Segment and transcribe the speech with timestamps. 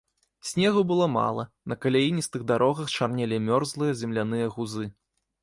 [0.51, 1.43] Снегу было мала,
[1.73, 4.85] на каляіністых дарогах чарнелі мёрзлыя земляныя гузы.